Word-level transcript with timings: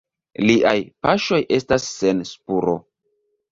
Liaj 0.45 0.71
paŝoj 1.09 1.39
estas 1.59 1.87
sen 1.99 2.25
spuro. 2.33 2.77